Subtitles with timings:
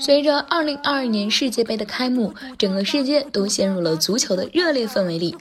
[0.00, 5.36] 随着2022年世界杯的开幕，整个世界都陷入了足球的热烈氛围里。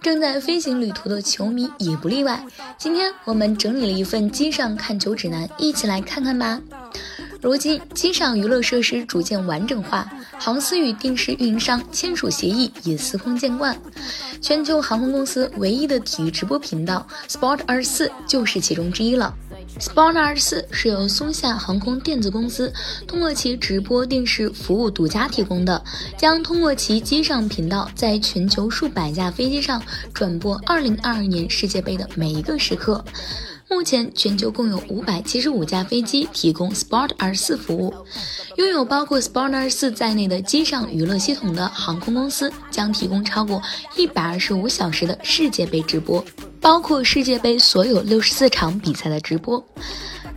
[0.00, 2.40] 正在飞行旅途的球迷也不例外。
[2.78, 6.60] 今天我们整理了一份机上看球指南，一起来看看吧。
[7.42, 10.08] 如今，机上娱乐设施逐渐完整化，
[10.38, 13.76] 航司与定时运营商签署协议也司空见惯。
[14.40, 19.34] 全球航空公司唯一的体育直播频道 Sport 二十四就是其中之一了。
[19.80, 22.72] Sport 二十四是由松下航空电子公司
[23.08, 25.82] 通过其直播电视服务独家提供的，
[26.16, 29.82] 将通过其机上频道，在全球数百架飞机上
[30.12, 33.04] 转播2022年世界杯的每一个时刻。
[33.68, 37.92] 目前，全球共有五百七十五架飞机提供 Sport 二十四服务。
[38.56, 43.60] 拥有包括 Sport 二十四在内的机上娱乐系统的航空公司将提供超过
[43.96, 46.24] 一百二十五小时的世界杯直播。
[46.64, 49.62] 包括世界杯所有六十四场比赛的直播，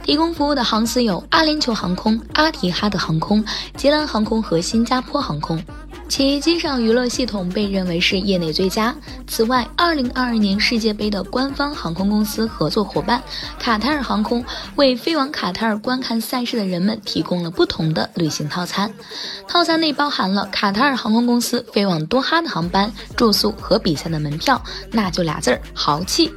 [0.07, 3.43] 提供服务的航司有阿联酋航空、阿提哈德航空、
[3.75, 5.61] 捷兰航空和新加坡航空。
[6.07, 8.95] 其机上娱乐系统被认为是业内最佳。
[9.27, 13.21] 此外，二零二二年世界杯的官方航空公司合作伙伴
[13.59, 14.41] 卡塔尔航空
[14.77, 18.89] 为飞往卡塔尔观看赛事的人们提供了不同的旅行套餐。
[19.45, 26.31] 套餐内包含了卡塔尔航空公司飞往多哈的航班、住宿和比赛的门票，那就俩字儿豪气。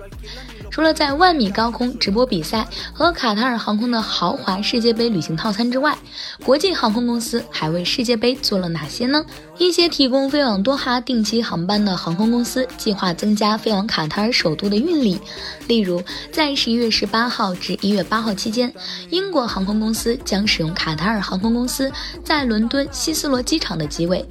[0.70, 5.96] 除了在万米高空直播比赛和卡塔尔航空的豪华世界杯旅行套餐之外，
[6.44, 9.24] 国际航空公司还为世界杯做了哪些呢？
[9.58, 15.20] 一些提供飞往多哈定期航班的航空公司计划增加飞往卡塔尔首都的运力，
[15.66, 18.72] 例如在十一月十八号至一月八号期间，
[19.10, 21.90] 英国航空公司将使用卡塔尔航空公司
[22.24, 24.24] 在伦敦希斯罗机场的机位，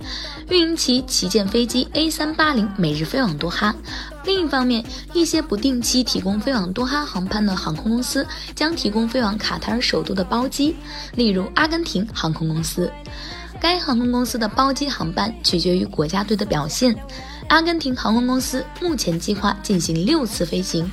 [0.50, 3.76] 运营其旗舰飞机 A 三八零每日飞往多哈。
[4.24, 10.76] 另一方面，一些不定期提供飞往多哈航班的航空公司将提供飞往卡塔尔首都的包机，
[11.16, 12.92] 例如阿根廷航空公司。
[13.62, 16.96] 该航空公司的包机航班取决于国家队的表现。
[17.50, 20.90] 阿根廷航空公司目前计划进行六次飞行。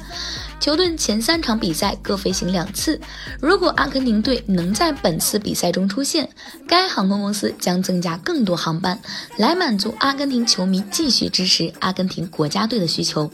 [0.58, 3.00] 球队前三场比赛各飞行两次。
[3.40, 6.28] 如果阿根廷队能在本次比赛中出现，
[6.66, 8.98] 该航空公司将增加更多航班，
[9.36, 13.30] 来满足阿根廷球迷继续支持阿根廷国家队的需求。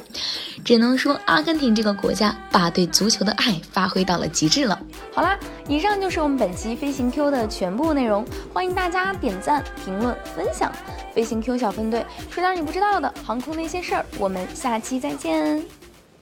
[0.65, 4.78] 只能说，阿根廷这个国家把对足球的爱发挥到了极致了。
[5.15, 10.72] 好啦，以上就是我们本期飞行 Q 的全部内容，欢迎大家点赞、评论、分享。
[11.15, 14.06] 飞行 Q 小分队，说点你不知道的航空那些事儿。
[14.19, 15.81] 我们下期再见。